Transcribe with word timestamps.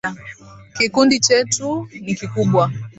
Kikundi 0.75 1.15
chetu 1.25 1.69
ni 2.03 2.13
kikubwa. 2.17 2.63